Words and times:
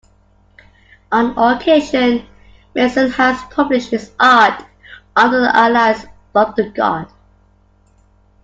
On 1.11 1.37
occasion, 1.37 2.25
Metzen 2.75 3.11
has 3.11 3.39
published 3.53 3.91
his 3.91 4.09
art 4.19 4.65
under 5.15 5.41
the 5.41 5.55
alias 5.55 6.07
Thundergod. 6.33 7.07